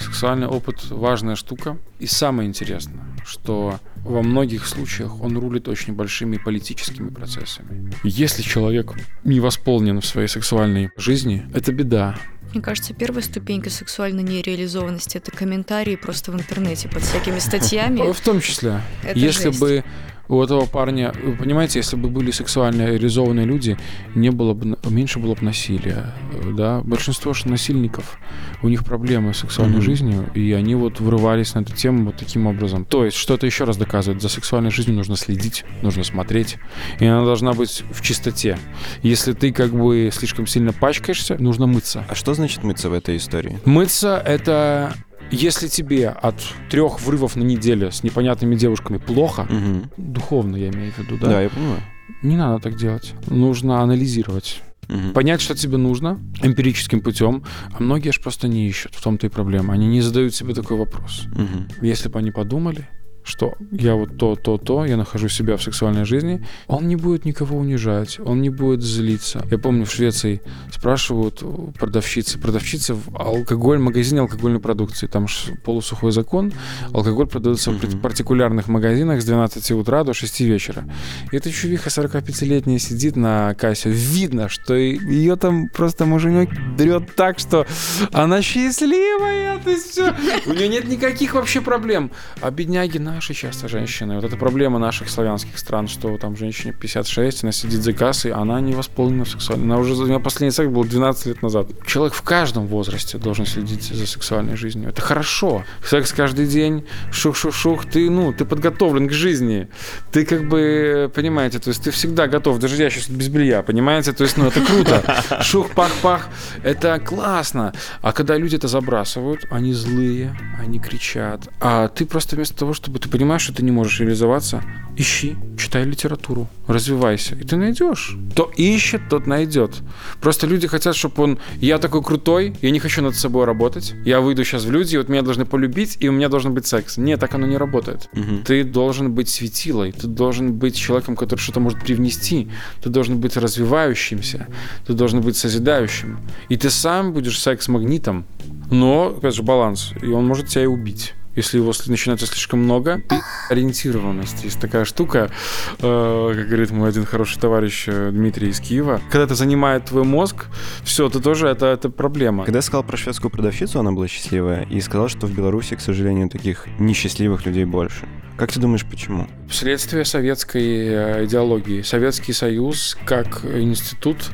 [0.00, 1.76] сексуальный опыт важная штука.
[1.98, 2.97] И самое интересное,
[3.28, 7.92] что во многих случаях он рулит очень большими политическими процессами.
[8.02, 12.16] Если человек не восполнен в своей сексуальной жизни, это беда.
[12.52, 18.10] Мне кажется, первая ступенька сексуальной нереализованности это комментарии просто в интернете под всякими статьями.
[18.10, 19.60] В том числе, Это если жесть.
[19.60, 19.84] бы
[20.28, 23.76] у этого парня, вы понимаете, если бы были сексуально реализованные люди,
[24.14, 26.12] не было бы, меньше было бы насилия,
[26.52, 26.80] да.
[26.84, 28.18] Большинство же насильников,
[28.62, 29.84] у них проблемы с сексуальной Мгм.
[29.84, 32.84] жизнью, и они вот вырывались на эту тему вот таким образом.
[32.84, 36.56] То есть, что это еще раз доказывает, за сексуальной жизнью нужно следить, нужно смотреть,
[37.00, 38.58] и она должна быть в чистоте.
[39.02, 42.04] Если ты как бы слишком сильно пачкаешься, нужно мыться.
[42.08, 43.58] А что значит мыться в этой истории?
[43.64, 44.92] Мыться— это
[45.30, 46.36] если тебе от
[46.70, 49.90] трех врывов на неделю с непонятными девушками плохо, Мгм.
[49.96, 51.80] духовно я имею в виду, да, Да, я понимаю.
[52.22, 53.14] не надо так делать.
[53.26, 54.62] Нужно анализировать.
[54.88, 55.12] Мгм.
[55.12, 57.44] Понять, что тебе нужно эмпирическим путем,
[57.78, 58.94] а многие аж просто не ищут.
[58.94, 59.74] В том-то и проблема.
[59.74, 61.24] Они не задают себе такой вопрос.
[61.26, 61.68] Мгм.
[61.82, 62.88] Если бы они подумали,
[63.28, 67.24] что я вот то, то, то, я нахожу себя в сексуальной жизни, он не будет
[67.24, 69.44] никого унижать, он не будет злиться.
[69.50, 70.40] Я помню, в Швеции
[70.72, 71.42] спрашивают
[71.78, 75.26] продавщицы, продавщицы в алкоголь, магазине алкогольной продукции, там
[75.64, 76.52] полусухой закон,
[76.92, 78.00] алкоголь продается в Мгм.
[78.00, 80.84] партикулярных магазинах с 12 утра до 6 вечера.
[81.30, 87.38] И эта чувиха 45-летняя сидит на кассе, видно, что ее там просто муженек дрет так,
[87.38, 87.66] что
[88.12, 90.14] она счастливая, то есть все,
[90.46, 92.10] у нее нет никаких вообще проблем.
[92.40, 97.42] А бедняги наши часто женщины, вот это проблема наших славянских стран, что там женщине 56,
[97.42, 99.64] она сидит за кассой, она не восполнена сексуально.
[99.64, 101.66] Она уже, у нее последний секс был 12 лет назад.
[101.84, 104.90] Человек в каждом возрасте должен следить за сексуальной жизнью.
[104.90, 105.64] Это хорошо.
[105.84, 109.66] Секс каждый день, шух-шух-шух, ты, ну, ты подготовлен к жизни.
[110.12, 112.60] Ты как бы, понимаете, то есть ты всегда готов.
[112.60, 114.12] Даже я сейчас без белья, понимаете?
[114.12, 115.02] То есть, ну, это круто.
[115.42, 116.28] Шух-пах-пах,
[116.62, 117.72] это классно.
[118.00, 121.48] А когда люди это забрасывают, они злые, они кричат.
[121.60, 124.62] А ты просто вместо того, чтобы ты понимаешь, что ты не можешь реализоваться,
[124.98, 127.34] ищи, читай литературу, развивайся.
[127.36, 128.16] И ты найдешь.
[128.32, 129.82] Кто ищет, тот найдет.
[130.20, 131.38] Просто люди хотят, чтобы он...
[131.60, 133.94] Я такой крутой, я не хочу над собой работать.
[134.04, 136.66] Я выйду сейчас в люди, и вот меня должны полюбить, и у меня должен быть
[136.66, 136.96] секс.
[136.96, 138.08] Нет, так оно не работает.
[138.12, 138.42] Мгм.
[138.44, 142.48] Ты должен быть светилой, ты должен быть человеком, который что-то может привнести,
[142.82, 144.48] ты должен быть развивающимся,
[144.86, 146.18] ты должен быть созидающим.
[146.48, 148.24] И ты сам будешь секс-магнитом,
[148.70, 151.14] но, опять же, баланс, и он может тебя и убить.
[151.38, 153.00] Если его начинается слишком много,
[153.48, 154.42] ориентированность.
[154.42, 155.30] Есть такая штука,
[155.78, 159.00] э, как говорит мой один хороший товарищ э, Дмитрий из Киева.
[159.08, 160.46] Когда это занимает твой мозг,
[160.82, 162.44] все, ты тоже, это, это проблема.
[162.44, 165.80] Когда я сказал про шведскую продавщицу, она была счастливая, и сказал, что в Беларуси, к
[165.80, 168.08] сожалению, таких несчастливых людей больше.
[168.38, 169.26] Как ты думаешь, почему?
[169.50, 171.82] Следствие советской э, идеологии.
[171.82, 174.30] Советский Союз как институт,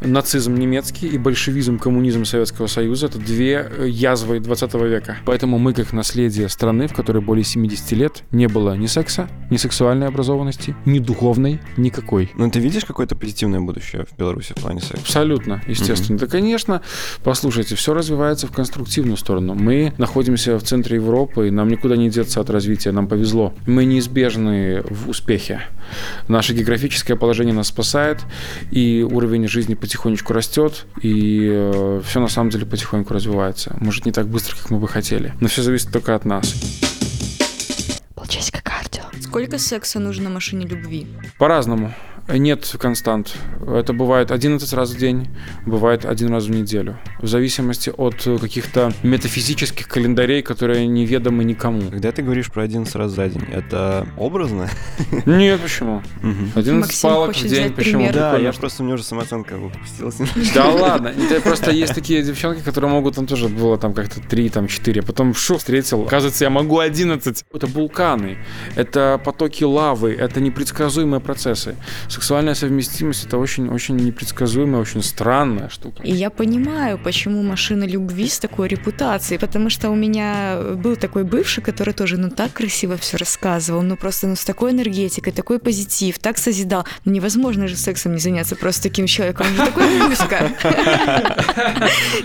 [0.00, 5.16] нацизм немецкий и большевизм, коммунизм Советского Союза– это две э, язвы 20 века.
[5.24, 9.56] Поэтому мы, как наследие страны, в которой более 70 лет не было ни секса, ни
[9.56, 12.30] сексуальной образованности, ни духовной, никакой.
[12.36, 14.98] Ну, ты видишь какое-то позитивное будущее в Беларуси в плане секса?
[14.98, 16.18] Абсолютно, естественно.
[16.18, 16.82] Да, конечно,
[17.24, 19.54] послушайте, все развивается в конструктивную сторону.
[19.54, 23.47] Мы находимся в центре Европы, и нам никуда не деться от развития, нам повезло.
[23.66, 25.62] Мы неизбежны в успехе.
[26.28, 28.20] Наше географическое положение нас спасает,
[28.70, 33.76] и уровень жизни потихонечку растет, и все на самом деле потихоньку развивается.
[33.80, 36.54] Может, не так быстро, как мы бы хотели, но все зависит только от нас.
[38.14, 39.04] Полчасика кардио.
[39.20, 41.06] Сколько секса нужно машине любви?
[41.38, 41.94] По-разному.
[42.28, 43.34] Нет констант.
[43.66, 45.28] Это бывает 11 раз в день,
[45.64, 46.98] бывает один раз в неделю.
[47.20, 51.90] В зависимости от каких-то метафизических календарей, которые неведомы никому.
[51.90, 54.68] Когда ты говоришь про 11 раз за день, это образно?
[55.26, 56.02] Нет, почему?
[56.22, 56.52] Мгм.
[56.54, 57.92] 11 Максим палок в день, взять почему?
[58.00, 58.14] пример.
[58.14, 60.16] Да, Прикольно, я просто, у меня уже самооценка опустилась.
[60.54, 64.50] Да ладно, это просто есть такие девчонки, которые могут, там тоже было там как-то 3,
[64.50, 67.44] там 4, а потом шух, встретил, оказывается, я могу 11.
[67.52, 68.38] Это вулканы,
[68.76, 71.74] это потоки лавы, это непредсказуемые процессы.
[72.18, 76.02] Сексуальная совместимость это очень-очень непредсказуемая, очень странная штука.
[76.02, 81.22] И я понимаю, почему машина любви с такой репутацией, потому что у меня был такой
[81.22, 85.60] бывший, который тоже, ну, так красиво все рассказывал, ну, просто, ну, с такой энергетикой, такой
[85.60, 86.84] позитив, так созидал.
[87.04, 90.50] Ну, невозможно же сексом не заняться просто таким человеком, он же такой Люська.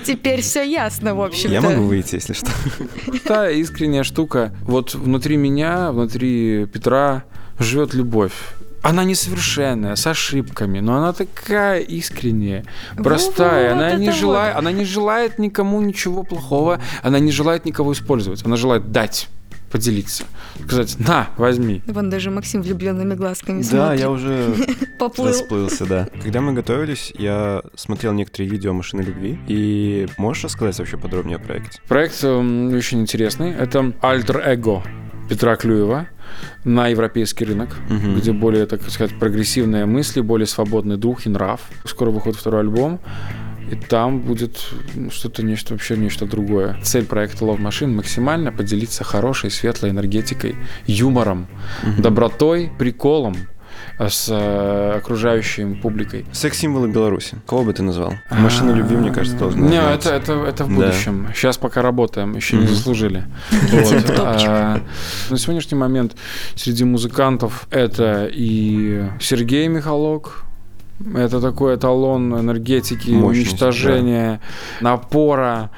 [0.04, 2.50] Теперь все ясно, в общем Я могу выйти, если что.
[3.28, 4.56] Та искренняя штука.
[4.64, 7.26] Вот внутри меня, внутри Петра
[7.60, 8.34] живет любовь.
[8.84, 12.66] Она несовершенная, с ошибками, но она такая искренняя,
[12.98, 13.74] простая.
[13.74, 18.46] Вот она, не желает, она не желает никому ничего плохого, она не желает никого использовать.
[18.46, 19.30] Она желает дать,
[19.72, 20.26] поделиться.
[20.66, 21.82] Сказать, на, возьми.
[21.88, 24.00] Вон даже Максим влюбленными глазками Да, смотрит.
[24.02, 24.54] я уже
[25.00, 25.28] Поплыл.
[25.30, 26.10] расплылся, да.
[26.22, 29.40] Когда мы готовились, я смотрел некоторые видео «Машины любви».
[29.48, 31.80] И можешь рассказать вообще подробнее о проекте?
[31.88, 33.52] Проект м, очень интересный.
[33.52, 34.84] Это альтер-эго
[35.30, 36.08] Петра Клюева
[36.64, 38.16] на европейский рынок, Мгм.
[38.18, 41.62] где более, так сказать, прогрессивные мысли, более свободный дух и нрав.
[41.86, 43.00] Скоро выходит второй альбом.
[43.72, 46.76] И там будет ну, что-то нечто вообще нечто другое.
[46.84, 51.48] Цель проекта Love Machine максимально поделиться хорошей, светлой энергетикой, юмором,
[51.98, 53.36] добротой, приколом
[54.00, 56.26] с э, окружающей публикой.
[56.32, 57.38] Секс-символы Беларуси.
[57.48, 58.14] Кого бы ты назвал?
[58.30, 61.28] Машина любви, мне кажется, должна Не, это, это, это в будущем.
[61.36, 63.26] Сейчас пока работаем, еще не заслужили.
[63.72, 64.16] Топчик.
[64.20, 64.82] А,
[65.30, 66.16] На сегодняшний момент
[66.56, 70.44] среди музыкантов это и Сергей Михалок,
[71.16, 74.42] это такой эталон энергетики, Мощность, уничтожения,
[74.82, 75.72] напора.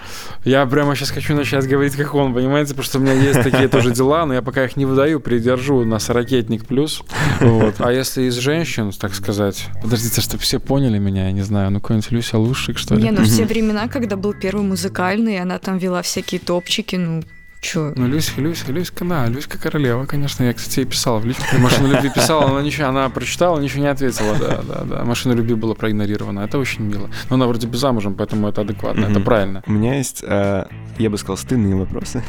[0.43, 3.67] Я прямо сейчас хочу начать говорить, как он, понимаете, потому что у меня есть такие
[3.67, 7.01] тоже дела, но я пока их не выдаю, придержу нас ракетник плюс.
[7.41, 7.75] Вот.
[7.79, 11.79] А если из женщин, так сказать, подождите, чтобы все поняли меня, я не знаю, ну
[11.79, 13.03] какой-нибудь Люся Лушик, что ли?
[13.03, 17.23] Не, ну в те времена, когда был первый музыкальный, она там вела всякие топчики, ну,
[17.65, 17.93] чё.
[17.95, 20.45] Ну, Люська, Люська, Люська, да, Люська королева, конечно.
[20.45, 21.43] Я, кстати, ей писал в личку.
[21.59, 25.03] Машину любви писала, она ничего, она прочитала, ничего не ответила, да, да, да.
[25.03, 26.41] Машина любви была проигнорирована.
[26.41, 27.09] Это очень мило.
[27.29, 29.63] Но она вроде бы замужем, поэтому это адекватно, это правильно.
[29.67, 30.65] У меня есть, э,
[30.99, 32.23] я бы сказал, стыдные вопросы.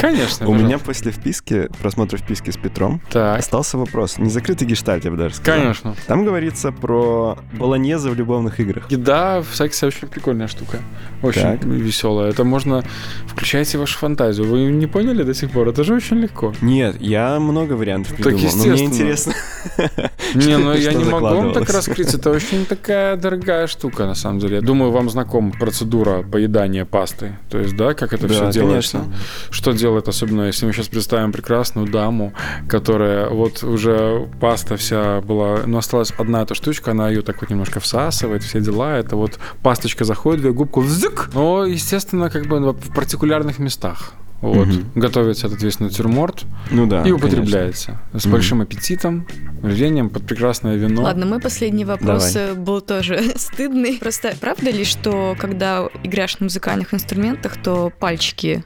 [0.00, 0.48] Конечно.
[0.48, 4.18] У меня после вписки, просмотра вписки с Петром, Так, остался вопрос.
[4.18, 5.60] Незакрытый гештальт, я бы даже сказал.
[5.60, 5.94] конечно.
[6.06, 8.90] Там говорится про болоньеза в любовных играх.
[8.90, 10.78] Еда в сексе очень прикольная штука.
[11.22, 11.64] Очень Так.
[11.64, 12.30] веселая.
[12.30, 12.82] Это можно...
[13.26, 14.46] Включайте вашу фантазию.
[14.48, 15.68] Вы не поняли до сих пор?
[15.68, 16.52] Это же очень легко.
[16.60, 19.34] Нет, я много вариантов Так, придумал, но мне интересно.
[20.34, 22.12] Не, ну я не могу вам так раскрыть.
[22.14, 24.56] Это очень такая дорогая штука, на самом деле.
[24.56, 27.38] Я думаю, вам знакома процедура поедания пасты.
[27.50, 29.04] То есть, да, как это все делается.
[29.50, 32.32] Что делает, особенно если мы сейчас представим прекрасную даму,
[32.68, 37.50] которая вот уже паста вся была, ну, осталась одна эта штучка, она ее так вот
[37.50, 38.96] немножко всасывает, все дела.
[38.96, 41.30] Это вот пасточка заходит, две губку, взык!
[41.34, 44.14] Но, естественно, как бы в партикулярных местах.
[44.40, 44.66] Вот.
[44.66, 44.84] Мгм.
[44.94, 48.32] Готовится этот весь натюрморт Ну да, и употребляется с Мгм.
[48.32, 49.26] большим аппетитом,
[49.62, 51.02] рвением под прекрасное вино.
[51.02, 52.50] Ладно, мой последний вопрос Давай.
[52.50, 53.96] э, был тоже стыдный.
[53.98, 58.64] Просто правда ли, что когда играешь на музыкальных инструментах, то пальчики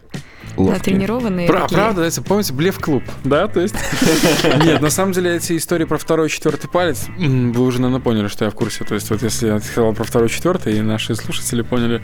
[0.67, 0.79] конечно.
[0.79, 1.47] натренированные?
[1.49, 1.77] Пра- такие?
[1.77, 3.75] правда, это, помните, блеф-клуб, да, то есть...
[4.65, 8.29] Нет, на самом деле эти истории про второй и четвертый палец, вы уже, наверное, поняли,
[8.29, 8.85] что я в курсе.
[8.85, 12.03] То есть вот если я сказал про второй и четвертый, и наши слушатели поняли,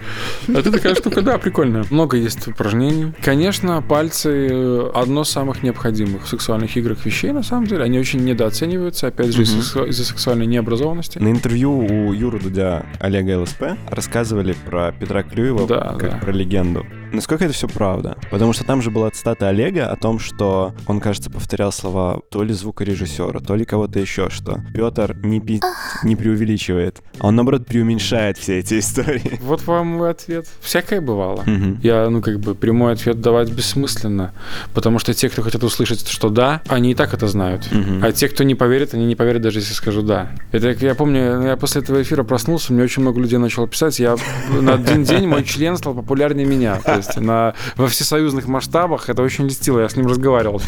[0.48, 1.84] это такая штука, да, прикольная.
[1.90, 3.12] Много есть упражнений.
[3.22, 7.84] Конечно, пальцы э, одно из самых необходимых в сексуальных играх вещей, на самом деле.
[7.84, 11.18] Они очень недооцениваются, опять же, из-за сексуальной необразованности.
[11.18, 16.16] На интервью у Юры Дудя Олега ЛСП рассказывали про Петра Клюева Да, как да.
[16.18, 16.86] про легенду.
[17.14, 18.16] Насколько это все правда?
[18.31, 22.42] Потому что там же была цитата Олега о том, что он, кажется, повторял слова то
[22.42, 25.61] ли звукорежиссера, то ли кого-то еще, что Петр не, пи-
[26.03, 29.38] не преувеличивает, а он, наоборот, преуменьшает все эти истории.
[29.44, 30.46] Вот вам мой ответ.
[30.61, 31.42] Всякое бывало.
[31.46, 31.79] Мгм.
[31.83, 34.33] Я, ну, как бы, прямой ответ давать бессмысленно,
[34.74, 37.70] потому что те, кто хотят услышать, что да, они и так это знают.
[37.70, 38.03] Мгм.
[38.05, 40.31] А те, кто не поверит, они не поверят, даже если скажу да.
[40.50, 43.98] Это как я помню, я после этого эфира проснулся, мне очень много людей начало писать.
[44.00, 44.16] Я
[44.61, 46.81] на один день мой член стал популярнее меня.
[47.06, 49.80] Есть на, во всесоюзных масштабах это очень льстило.
[49.80, 50.60] Я с ним разговаривал.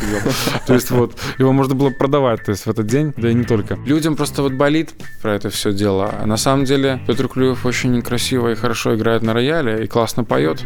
[0.67, 3.45] То есть вот его можно было продавать, то есть в этот день, да и не
[3.45, 3.79] только.
[3.87, 4.91] Людям просто вот болит
[5.23, 6.15] про это все дело.
[6.21, 10.25] А на самом деле Петр Клюев очень красиво и хорошо играет на рояле и классно
[10.25, 10.63] поет,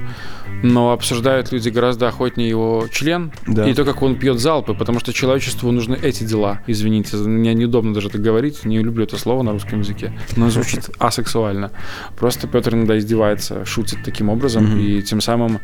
[0.62, 3.68] но обсуждают люди гораздо охотнее его член Да.
[3.68, 6.60] и то, как он пьет залпы, потому что человечеству нужны эти дела.
[6.66, 10.90] Извините, мне неудобно даже так говорить, не люблю это слово на русском языке, но звучит
[10.98, 11.70] асексуально.
[12.18, 14.78] Просто Петр иногда издевается, шутит таким образом, Мгм.
[14.80, 15.59] и тем самым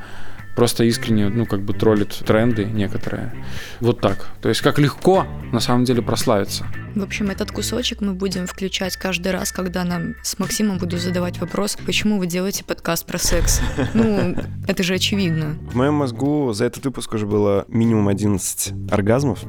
[0.57, 3.33] просто искренне, ну, как бы троллит тренды некоторые.
[3.81, 4.27] Вот так.
[4.41, 6.67] То есть как легко, на самом деле, прославиться.
[6.95, 11.39] В общем, этот кусочек мы будем включать каждый раз, когда нам с Максимом буду задавать
[11.39, 13.61] вопрос, почему вы делаете подкаст про секс.
[13.93, 14.35] Ну,
[14.67, 15.59] это же очевидно.
[15.71, 19.41] В моем мозгу за этот выпуск уже было минимум 11 оргазмов.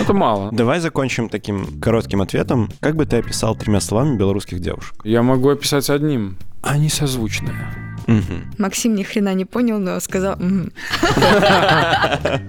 [0.00, 0.50] Это мало.
[0.52, 2.70] Давай закончим таким коротким ответом.
[2.78, 4.94] Как бы ты описал тремя словами белорусских девушек?
[5.02, 6.38] Я могу описать одним.
[6.62, 7.93] Они созвучные.
[8.06, 8.52] Мгм.
[8.58, 10.36] Максим ни хрена не понял, но сказал.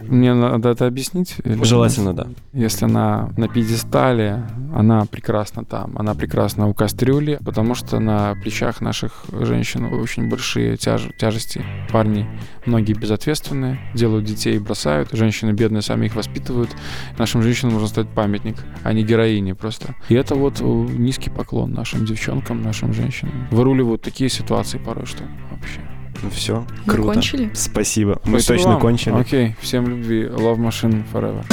[0.08, 1.36] Мне надо это объяснить?
[1.46, 2.28] Желательно, да.
[2.54, 4.44] Если она на пьедестале,
[4.74, 5.94] она прекрасна там.
[5.98, 11.64] Она прекрасна у кастрюли, потому что на плечах наших женщин очень большие тяж- тяжести.
[11.92, 12.28] Парни,
[12.66, 15.10] многие безответственные, делают детей и бросают.
[15.12, 16.70] Женщины бедные сами их воспитывают.
[17.18, 19.96] Нашим женщинам нужно стать памятник, а не героини просто.
[20.10, 23.48] И это вот э, низкий поклон нашим девчонкам, нашим женщинам.
[23.52, 25.80] Выруливают такие ситуации порой, что вообще.
[26.24, 27.14] Ну все, Мы круто.
[27.14, 27.50] кончили?
[27.54, 28.20] Спасибо.
[28.24, 28.82] Мы Спасибо точно вам.
[28.82, 29.14] кончили.
[29.14, 30.24] Окей, всем любви.
[30.26, 31.44] Love Machine Forever.